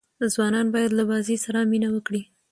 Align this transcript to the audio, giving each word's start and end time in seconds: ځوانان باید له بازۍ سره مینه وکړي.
ځوانان 0.33 0.67
باید 0.75 0.91
له 0.95 1.03
بازۍ 1.09 1.37
سره 1.45 1.59
مینه 1.71 1.89
وکړي. 1.91 2.21